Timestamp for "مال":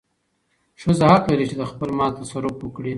1.97-2.11